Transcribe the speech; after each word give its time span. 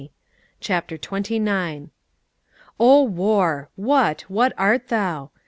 CHAPTER 0.59 0.97
TWENTY 0.97 1.37
NINTH. 1.37 1.91
"O 2.79 3.03
war! 3.03 3.69
what, 3.75 4.21
what 4.21 4.51
art 4.57 4.87
thou? 4.87 5.29